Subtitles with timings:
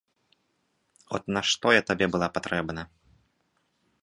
[1.19, 2.81] От на што я табе была патрэбна.